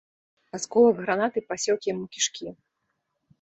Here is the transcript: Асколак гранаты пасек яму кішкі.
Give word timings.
Асколак 0.57 0.95
гранаты 1.01 1.39
пасек 1.51 1.79
яму 1.91 2.03
кішкі. 2.17 2.47